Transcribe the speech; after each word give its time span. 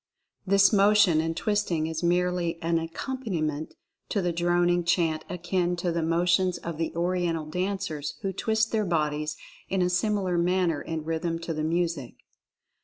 This 0.47 0.73
motion 0.73 1.21
and 1.21 1.37
twisting 1.37 1.85
is 1.85 2.01
merely 2.01 2.59
an 2.63 2.79
accompaniment 2.79 3.75
to 4.09 4.19
the 4.19 4.33
droning 4.33 4.83
chant 4.83 5.23
akin 5.29 5.75
to 5.75 5.91
the 5.91 6.01
motions 6.01 6.57
of 6.57 6.79
the 6.79 6.91
Oriental 6.95 7.45
dancers 7.45 8.15
who 8.23 8.33
twist 8.33 8.71
their 8.71 8.83
bodies 8.83 9.37
in 9.69 9.83
a 9.83 9.91
similar 9.91 10.39
manner 10.39 10.81
in 10.81 11.05
rhythm 11.05 11.37
to 11.41 11.53
the 11.53 11.61
music. 11.63 12.15